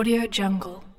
Audio 0.00 0.26
Jungle. 0.26 0.89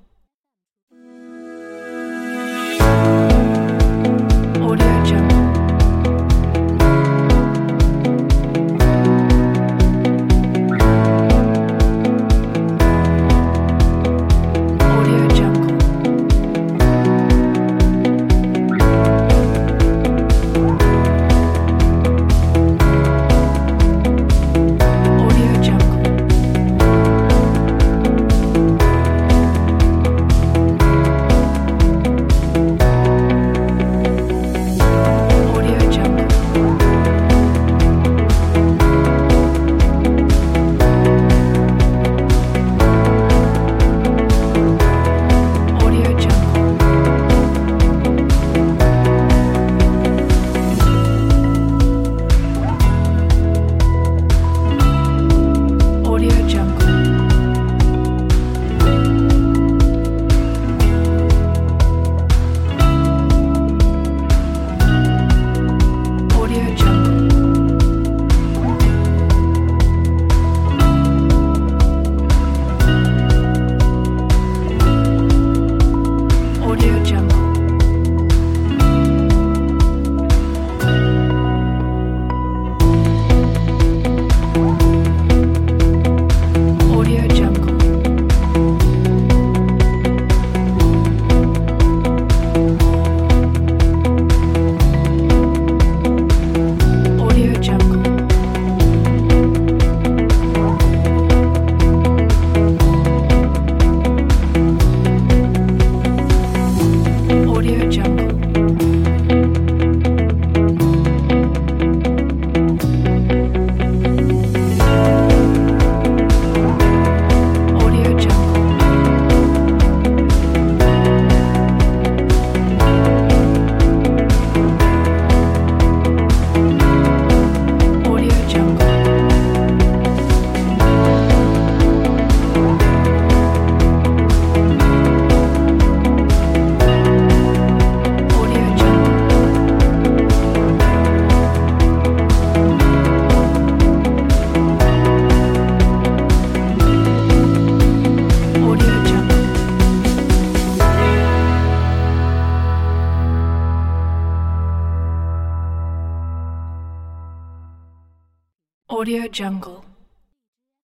Audio 159.01 159.27
Jungle. 159.27 159.90